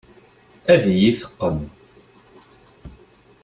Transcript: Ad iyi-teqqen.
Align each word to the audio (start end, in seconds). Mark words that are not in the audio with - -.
Ad 0.73 0.83
iyi-teqqen. 0.91 1.57